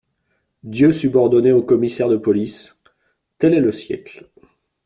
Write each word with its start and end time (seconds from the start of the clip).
Dieu 0.63 0.93
subordonné 0.93 1.51
au 1.51 1.61
commissaire 1.61 2.09
de 2.09 2.17
police; 2.17 2.81
tel 3.37 3.53
est 3.53 3.59
le 3.59 3.71
siècle. 3.71 4.31